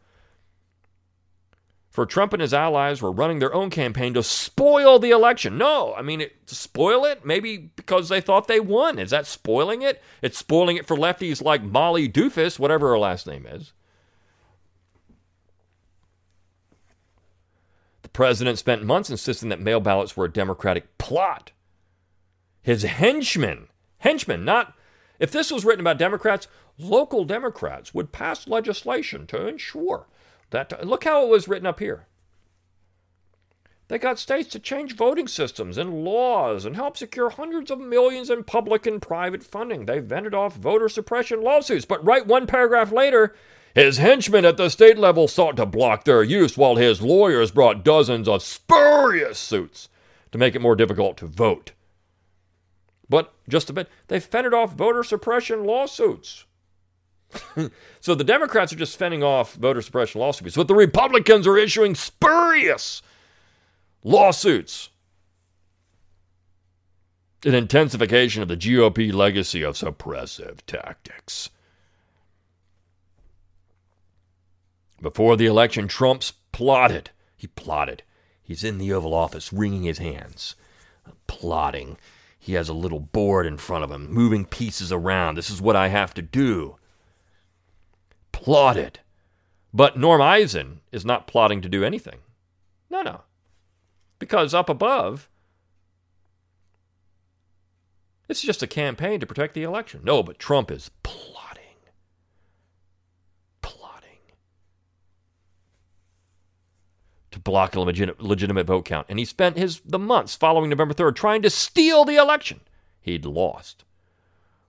[1.94, 5.56] for Trump and his allies were running their own campaign to spoil the election.
[5.56, 8.98] No, I mean, it, to spoil it, maybe because they thought they won.
[8.98, 10.02] Is that spoiling it?
[10.20, 13.72] It's spoiling it for lefties like Molly Doofus, whatever her last name is.
[18.02, 21.52] The president spent months insisting that mail ballots were a Democratic plot.
[22.60, 24.74] His henchmen, henchmen, not,
[25.20, 30.08] if this was written about Democrats, local Democrats would pass legislation to ensure
[30.54, 32.06] that, look how it was written up here.
[33.88, 38.30] They got states to change voting systems and laws and help secure hundreds of millions
[38.30, 39.84] in public and private funding.
[39.84, 41.84] They vented off voter suppression lawsuits.
[41.84, 43.34] But right one paragraph later,
[43.74, 47.84] his henchmen at the state level sought to block their use, while his lawyers brought
[47.84, 49.90] dozens of spurious suits
[50.32, 51.72] to make it more difficult to vote.
[53.08, 56.46] But just a bit, they fended off voter suppression lawsuits.
[58.00, 61.94] So the Democrats are just fending off voter suppression lawsuits, but the Republicans are issuing
[61.94, 63.02] spurious
[64.02, 64.90] lawsuits.
[67.44, 71.50] An intensification of the GOP legacy of suppressive tactics.
[75.02, 77.10] Before the election, Trump's plotted.
[77.36, 78.02] He plotted.
[78.42, 80.54] He's in the Oval Office wringing his hands,
[81.26, 81.98] plotting.
[82.38, 85.34] He has a little board in front of him, moving pieces around.
[85.34, 86.76] This is what I have to do.
[88.34, 88.98] Plotted.
[89.72, 92.18] But Norm Eisen is not plotting to do anything.
[92.90, 93.22] No, no.
[94.18, 95.28] Because up above,
[98.28, 100.00] it's just a campaign to protect the election.
[100.04, 101.62] No, but Trump is plotting.
[103.62, 104.10] Plotting.
[107.30, 109.06] To block a legitimate, legitimate vote count.
[109.08, 112.60] And he spent his the months following November 3rd trying to steal the election.
[113.00, 113.84] He'd lost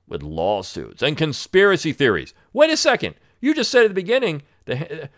[0.08, 2.34] with lawsuits and conspiracy theories.
[2.54, 3.16] Wait a second.
[3.42, 5.10] You just said at the beginning the,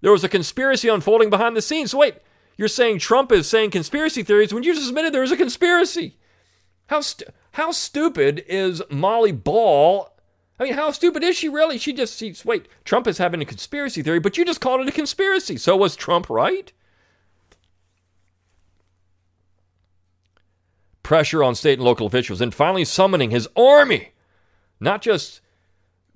[0.00, 1.92] there was a conspiracy unfolding behind the scenes.
[1.92, 2.16] So wait,
[2.56, 6.16] you're saying Trump is saying conspiracy theories when you just admitted there was a conspiracy.
[6.88, 10.16] How, st- how stupid is Molly Ball
[10.58, 11.76] I mean, how stupid is she really?
[11.78, 14.88] She just sees, wait, Trump is having a conspiracy theory, but you just called it
[14.88, 15.56] a conspiracy.
[15.58, 16.72] So was Trump right?
[21.02, 24.12] Pressure on state and local officials, and finally summoning his army.
[24.80, 25.40] Not just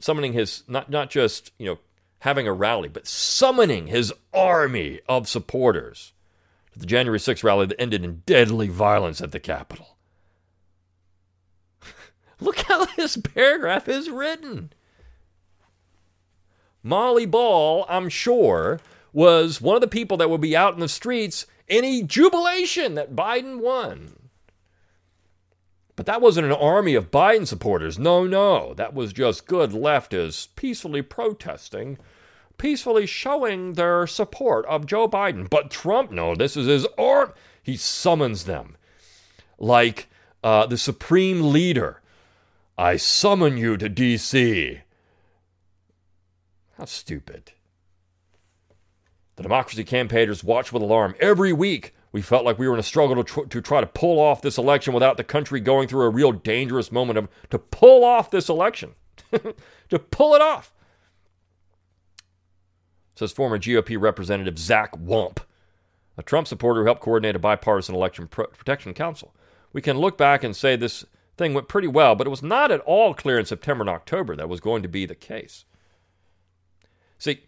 [0.00, 1.78] summoning his, not, not just, you know,
[2.20, 6.12] having a rally, but summoning his army of supporters
[6.72, 9.96] to the January 6th rally that ended in deadly violence at the Capitol.
[12.40, 14.72] Look how this paragraph is written.
[16.82, 18.80] Molly Ball, I'm sure,
[19.12, 23.14] was one of the people that would be out in the streets any jubilation that
[23.14, 24.16] Biden won.
[26.00, 27.98] But that wasn't an army of Biden supporters.
[27.98, 28.72] No, no.
[28.72, 31.98] That was just good leftists peacefully protesting,
[32.56, 35.50] peacefully showing their support of Joe Biden.
[35.50, 37.34] But Trump, no, this is his arm.
[37.62, 38.78] He summons them
[39.58, 40.08] like
[40.42, 42.00] uh, the supreme leader.
[42.78, 44.80] I summon you to D.C.
[46.78, 47.52] How stupid.
[49.36, 51.14] The democracy campaigners watch with alarm.
[51.20, 53.86] Every week, we felt like we were in a struggle to, tr- to try to
[53.86, 57.58] pull off this election without the country going through a real dangerous moment of to
[57.58, 58.94] pull off this election.
[59.88, 60.72] to pull it off.
[63.14, 65.40] Says former GOP Representative Zach Wamp,
[66.16, 69.34] a Trump supporter who helped coordinate a bipartisan election pro- protection council.
[69.72, 71.04] We can look back and say this
[71.36, 74.34] thing went pretty well, but it was not at all clear in September and October
[74.34, 75.64] that was going to be the case.
[77.18, 77.42] See,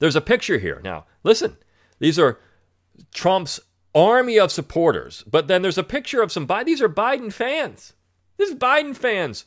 [0.00, 0.80] there's a picture here.
[0.84, 1.56] Now, listen,
[1.98, 2.38] these are
[3.12, 3.60] Trump's
[3.94, 6.66] army of supporters, but then there's a picture of some Biden.
[6.66, 7.94] These are Biden fans.
[8.36, 9.44] This is Biden fans.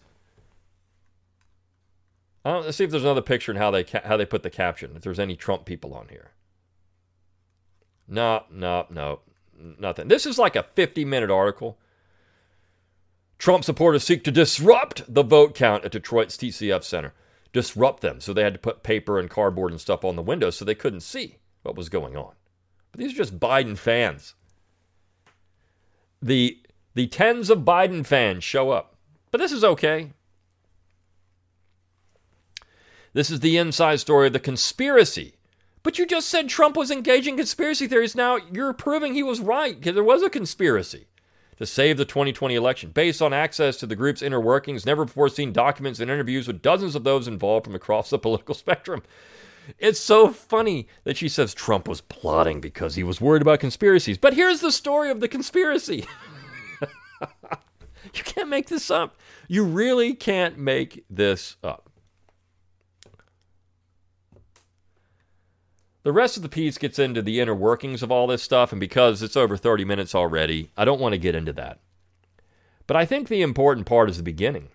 [2.44, 4.92] let's see if there's another picture and how they ca- how they put the caption.
[4.96, 6.32] If there's any Trump people on here.
[8.08, 9.20] No, no, no,
[9.80, 10.08] nothing.
[10.08, 11.78] This is like a 50 minute article.
[13.38, 17.14] Trump supporters seek to disrupt the vote count at Detroit's TCF Center
[17.54, 18.20] disrupt them.
[18.22, 20.76] So they had to put paper and cardboard and stuff on the windows so they
[20.76, 22.34] couldn't see what was going on.
[22.92, 24.36] But these are just Biden fans.
[26.22, 26.58] The
[26.94, 28.96] the tens of Biden fans show up.
[29.32, 30.12] But this is okay.
[33.14, 35.36] This is the inside story of the conspiracy.
[35.84, 38.16] But you just said Trump was engaging conspiracy theories.
[38.16, 41.08] Now you're proving he was right because there was a conspiracy
[41.58, 45.30] to save the 2020 election based on access to the group's inner workings, never before
[45.30, 49.02] seen documents and interviews with dozens of those involved from across the political spectrum.
[49.78, 54.18] It's so funny that she says Trump was plotting because he was worried about conspiracies.
[54.18, 56.06] But here's the story of the conspiracy.
[58.14, 59.18] you can't make this up.
[59.48, 61.90] You really can't make this up.
[66.04, 68.80] The rest of the piece gets into the inner workings of all this stuff, and
[68.80, 71.80] because it's over 30 minutes already, I don't want to get into that.
[72.88, 74.70] But I think the important part is the beginning.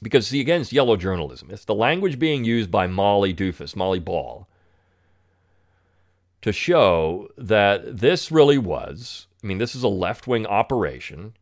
[0.00, 1.48] Because, see, again, it's yellow journalism.
[1.50, 4.48] It's the language being used by Molly Doofus, Molly Ball,
[6.40, 11.34] to show that this really was, I mean, this is a left wing operation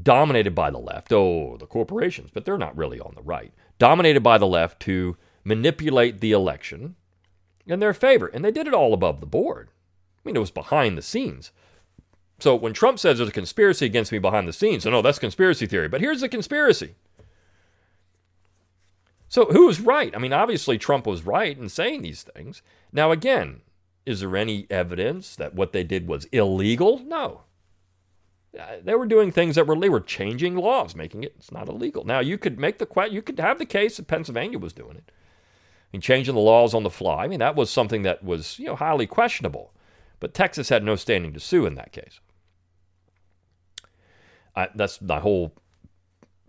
[0.00, 1.12] dominated by the left.
[1.12, 3.52] Oh, the corporations, but they're not really on the right.
[3.78, 6.96] Dominated by the left to manipulate the election
[7.66, 8.28] in their favor.
[8.28, 9.68] And they did it all above the board.
[9.68, 11.52] I mean, it was behind the scenes.
[12.38, 15.18] So when Trump says there's a conspiracy against me behind the scenes, so no, that's
[15.18, 15.88] conspiracy theory.
[15.88, 16.94] But here's the conspiracy.
[19.30, 20.14] So who's right?
[20.14, 22.62] I mean, obviously Trump was right in saying these things.
[22.92, 23.60] Now, again,
[24.04, 26.98] is there any evidence that what they did was illegal?
[26.98, 27.42] No.
[28.58, 31.68] Uh, they were doing things that were they were changing laws, making it it's not
[31.68, 32.04] illegal.
[32.04, 35.12] Now you could make the you could have the case that Pennsylvania was doing it
[35.12, 37.24] I mean, changing the laws on the fly.
[37.24, 39.72] I mean, that was something that was you know highly questionable.
[40.18, 42.18] But Texas had no standing to sue in that case.
[44.56, 45.54] I, that's my whole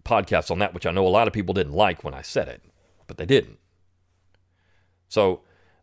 [0.03, 2.47] podcast on that, which I know a lot of people didn't like when I said
[2.47, 2.63] it,
[3.11, 3.59] but they didn't.
[5.09, 5.41] So,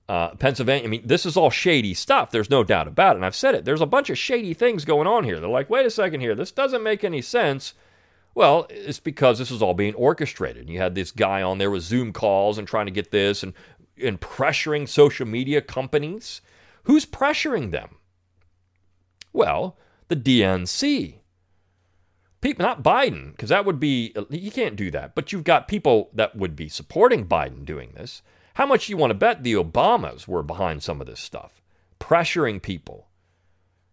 [0.09, 2.31] uh, Pennsylvania, I mean, this is all shady stuff.
[2.31, 3.17] There's no doubt about it.
[3.17, 3.67] And I've said it.
[3.67, 5.39] There's a bunch of shady things going on here.
[5.39, 6.35] They're like, wait a second here.
[6.35, 7.75] This doesn't make any sense.
[8.35, 10.71] Well, it's because this is all being orchestrated.
[10.71, 13.53] You had this guy on there with Zoom calls and trying to get this and,
[14.03, 16.41] and pressuring social media companies.
[16.85, 17.97] Who's pressuring them?
[19.35, 19.77] Well,
[20.09, 21.17] the DNC.
[22.41, 25.15] People, not Biden, because that would be, you can't do that.
[25.15, 28.23] But you've got people that would be supporting Biden doing this.
[28.55, 31.61] How much you want to bet the Obamas were behind some of this stuff?
[32.01, 33.09] Pressuring people,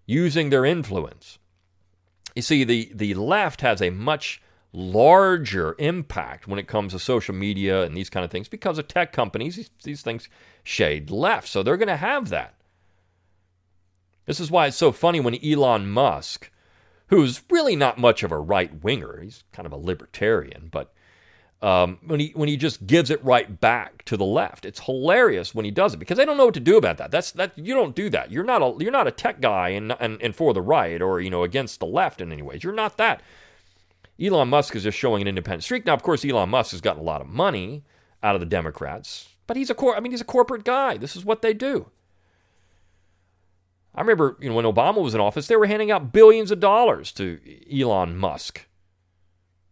[0.05, 1.39] using their influence.
[2.35, 4.41] You see, the, the left has a much
[4.73, 8.87] larger impact when it comes to social media and these kind of things because of
[8.87, 9.55] tech companies.
[9.55, 10.29] These, these things
[10.63, 11.47] shade left.
[11.47, 12.55] So they're going to have that.
[14.25, 16.51] This is why it's so funny when Elon Musk,
[17.07, 20.93] who's really not much of a right winger, he's kind of a libertarian, but
[21.61, 24.65] um, when he when he just gives it right back to the left.
[24.65, 27.11] It's hilarious when he does it because they don't know what to do about that.
[27.11, 28.31] That's that you don't do that.
[28.31, 31.21] You're not a you're not a tech guy and and, and for the right or
[31.21, 32.63] you know against the left in any ways.
[32.63, 33.21] You're not that.
[34.21, 35.85] Elon Musk is just showing an independent streak.
[35.85, 37.83] Now, of course, Elon Musk has gotten a lot of money
[38.23, 40.97] out of the Democrats, but he's a cor- I mean, he's a corporate guy.
[40.97, 41.89] This is what they do.
[43.95, 46.59] I remember, you know, when Obama was in office, they were handing out billions of
[46.59, 47.39] dollars to
[47.71, 48.67] Elon Musk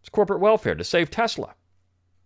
[0.00, 1.54] It's corporate welfare to save Tesla.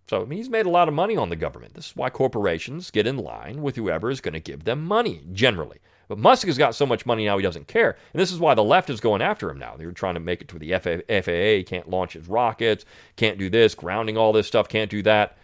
[0.09, 1.75] So I mean, he's made a lot of money on the government.
[1.75, 5.23] This is why corporations get in line with whoever is going to give them money,
[5.33, 5.81] generally.
[6.09, 7.99] But Musk has got so much money now he doesn't care.
[8.13, 9.77] And this is why the left is going after him now.
[9.77, 12.87] They're trying to make it to the FAA, can't launch his rockets,
[13.17, 15.37] can't do this, grounding all this stuff, can't do that.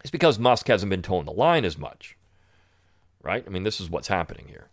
[0.00, 2.16] It's because Musk hasn't been towing the line as much.
[3.22, 3.44] Right?
[3.46, 4.68] I mean, this is what's happening here.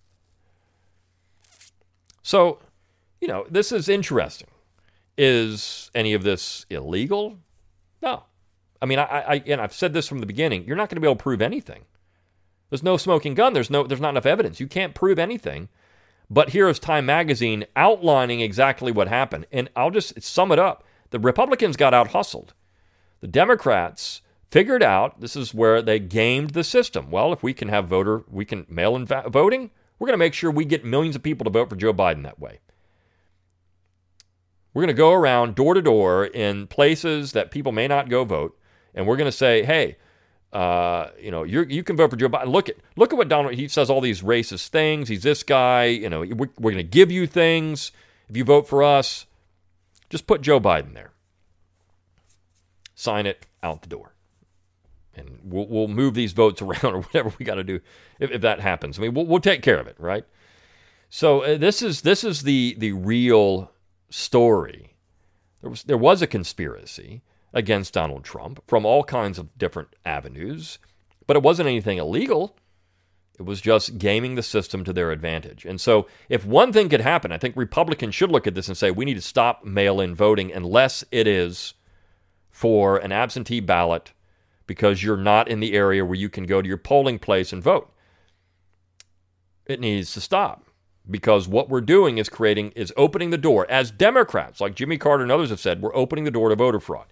[2.30, 2.60] So,
[3.22, 4.50] you know, this is interesting.
[5.18, 7.40] Is any of this illegal?
[8.04, 8.22] No.
[8.80, 10.64] I mean, I, I and I've said this from the beginning.
[10.66, 11.86] You're not going to be able to prove anything.
[12.70, 13.54] There's no smoking gun.
[13.54, 13.82] There's no.
[13.88, 14.60] There's not enough evidence.
[14.60, 15.70] You can't prove anything.
[16.30, 20.84] But here is Time Magazine outlining exactly what happened, and I'll just sum it up.
[21.10, 22.54] The Republicans got out hustled.
[23.22, 24.22] The Democrats
[24.52, 27.10] figured out this is where they gamed the system.
[27.10, 29.72] Well, if we can have voter, we can mail in va- voting.
[30.00, 32.24] We're going to make sure we get millions of people to vote for Joe Biden
[32.24, 32.60] that way.
[34.74, 38.24] We're going to go around door to door in places that people may not go
[38.24, 38.58] vote
[38.94, 39.98] and we're going to say, hey,
[40.52, 42.48] uh, you know, you you can vote for Joe Biden.
[42.48, 43.54] Look at look at what Donald.
[43.54, 45.08] He says all these racist things.
[45.08, 45.86] He's this guy.
[45.86, 47.92] You know, we're, we're going to give you things
[48.28, 49.26] if you vote for us.
[50.10, 51.12] Just put Joe Biden there.
[52.96, 54.16] Sign it out the door,
[55.16, 57.80] and we'll we'll move these votes around or whatever we got to do
[58.20, 58.98] if, if that happens.
[58.98, 60.26] I mean, we'll we'll take care of it, right?
[61.10, 63.72] So uh, this is this is the the real
[64.10, 64.96] story.
[65.62, 67.22] There was there was a conspiracy
[67.54, 70.78] against Donald Trump from all kinds of different avenues,
[71.26, 72.56] but it wasn't anything illegal.
[73.40, 75.64] It was just gaming the system to their advantage.
[75.64, 78.78] And so, if one thing could happen, I think Republicans should look at this and
[78.78, 81.74] say we need to stop mail in voting unless it is
[82.52, 84.12] for an absentee ballot
[84.70, 87.64] because you're not in the area where you can go to your polling place and
[87.64, 87.92] vote.
[89.66, 90.64] It needs to stop
[91.10, 93.66] because what we're doing is creating, is opening the door.
[93.68, 96.80] As Democrats, like Jimmy Carter and others have said, we're opening the door to voter
[96.80, 97.08] fraud.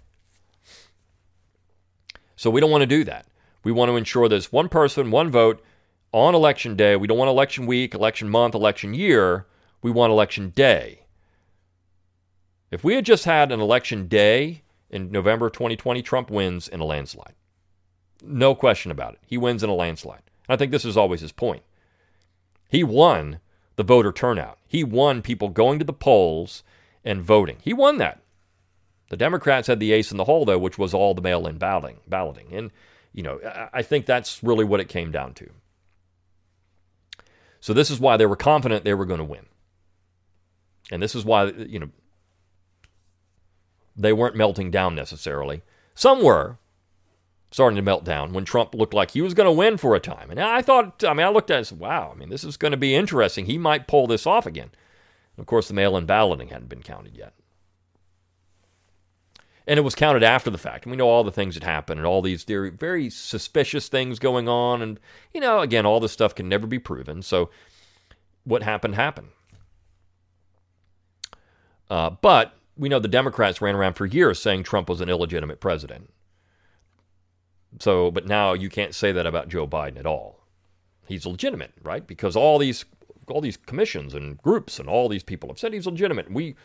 [2.36, 3.26] So we don't want to do that.
[3.64, 5.60] We want to ensure there's one person, one vote
[6.12, 6.96] on election day.
[6.96, 9.48] We don't want election week, election month, election year.
[9.82, 11.08] We want election day.
[12.70, 16.86] If we had just had an election day in November 2020, Trump wins in a
[16.86, 17.34] landslide.
[18.24, 19.20] No question about it.
[19.26, 20.24] He wins in a landslide.
[20.48, 21.64] And I think this is always his point.
[22.70, 23.40] He won
[23.76, 24.58] the voter turnout.
[24.68, 26.64] He won people going to the polls
[27.06, 27.58] and voting.
[27.62, 28.22] He won that.
[29.10, 31.58] The Democrats had the ace in the hole, though, which was all the mail in
[31.58, 32.00] balloting.
[32.08, 32.54] balloting.
[32.54, 32.72] And,
[33.14, 33.40] you know,
[33.72, 35.50] I think that's really what it came down to.
[37.60, 39.46] So this is why they were confident they were going to win.
[40.92, 41.90] And this is why, you know,
[43.96, 45.64] they weren't melting down necessarily.
[45.96, 46.58] Some were
[47.58, 50.00] starting to melt down when Trump looked like he was going to win for a
[50.00, 50.30] time.
[50.30, 52.44] And I thought, I mean, I looked at it and said, wow, I mean, this
[52.44, 53.48] is going to be interesting.
[53.48, 54.70] He might pull this off again.
[55.36, 57.34] And of course, the mail in balloting hadn't been counted yet
[59.68, 60.86] and it was counted after the fact.
[60.86, 64.48] And we know all the things that happened and all these very, suspicious things going
[64.48, 64.82] on.
[64.82, 65.00] And,
[65.34, 67.22] you know, again, all this stuff can never be proven.
[67.22, 67.50] So
[68.46, 69.28] what happened, happened.
[71.90, 75.60] Uh, but we know the Democrats ran around for years saying Trump was an illegitimate
[75.60, 76.12] president.
[77.80, 80.40] So, but now you can't say that about Joe Biden at all.
[81.08, 82.06] He's legitimate, right?
[82.06, 82.86] Because all these
[83.30, 86.32] all these commissions and groups and all these people have said he's legitimate.
[86.32, 86.56] We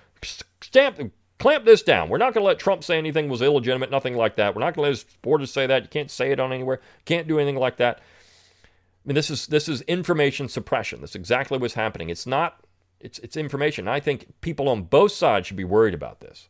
[0.61, 2.09] stamp clamp this down.
[2.09, 4.55] We're not going to let Trump say anything was illegitimate, nothing like that.
[4.55, 5.83] We're not going to let his supporters say that.
[5.83, 6.81] You can't say it on anywhere.
[7.05, 7.99] Can't do anything like that.
[7.99, 11.01] I mean, this is this is information suppression.
[11.01, 12.11] That's exactly what's happening.
[12.11, 12.65] It's not.
[13.01, 13.89] It's it's information.
[13.89, 16.49] I think people on both sides should be worried about this,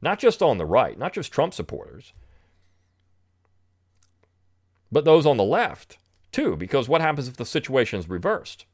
[0.00, 2.12] not just on the right, not just Trump supporters,
[4.90, 5.98] but those on the left
[6.32, 6.56] too.
[6.56, 8.66] Because what happens if the situation is reversed?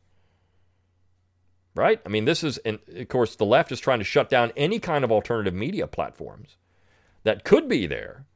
[1.75, 2.01] right?
[2.07, 4.79] I mean, this is, and of course, the left is trying to shut down any
[4.79, 6.57] kind of alternative media platforms
[7.25, 8.27] that could be there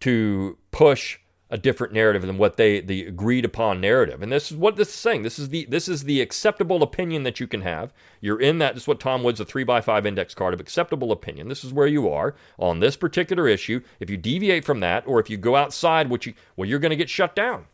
[0.00, 1.18] to push
[1.48, 4.20] a different narrative than what they the agreed upon narrative.
[4.20, 5.22] And this is what this is saying.
[5.22, 7.92] This is the this is the acceptable opinion that you can have.
[8.20, 8.74] You're in that.
[8.74, 11.48] This is what Tom Woods, a three by five index card of acceptable opinion.
[11.48, 13.80] This is where you are on this particular issue.
[14.00, 16.90] If you deviate from that, or if you go outside, which you well, you're going
[16.90, 17.66] to get shut down.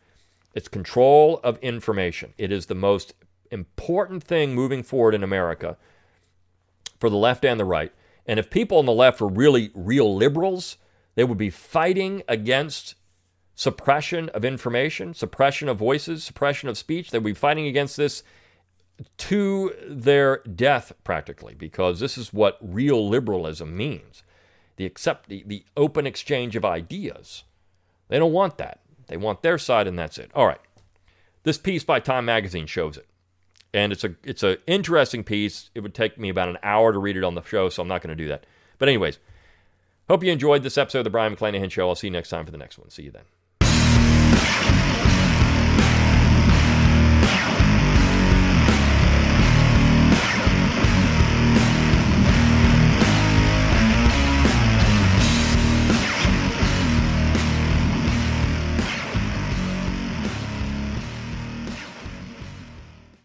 [0.53, 2.33] It's control of information.
[2.37, 3.13] It is the most
[3.49, 5.77] important thing moving forward in America
[6.99, 7.91] for the left and the right.
[8.27, 10.77] And if people on the left were really real liberals,
[11.15, 12.95] they would be fighting against
[13.55, 17.11] suppression of information, suppression of voices, suppression of speech.
[17.11, 18.23] They'll be fighting against this
[19.17, 24.23] to their death practically because this is what real liberalism means.
[24.75, 27.43] The accept the, the open exchange of ideas.
[28.07, 28.79] They don't want that.
[29.07, 30.31] They want their side and that's it.
[30.33, 30.61] All right.
[31.43, 33.07] This piece by Time Magazine shows it
[33.73, 35.69] and it's a it's an interesting piece.
[35.75, 37.87] It would take me about an hour to read it on the show, so I'm
[37.87, 38.45] not going to do that.
[38.77, 39.19] But anyways,
[40.09, 41.87] Hope you enjoyed this episode of the Brion McClanahan Show.
[41.87, 42.89] I'll see you next time for the next one.
[42.89, 43.23] See you then.